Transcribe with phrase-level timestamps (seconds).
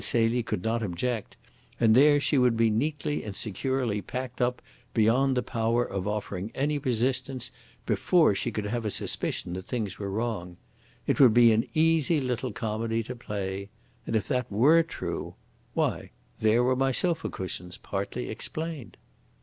[0.03, 1.37] Celie could not object,
[1.79, 4.59] and there she would be neatly and securely packed up
[4.95, 7.51] beyond the power of offering any resistance,
[7.85, 10.57] before she could have a suspicion that things were wrong.
[11.05, 13.69] It would be an easy little comedy to play.
[14.07, 15.35] And if that were true
[15.75, 16.09] why,
[16.39, 18.97] there were my sofa cushions partly explained."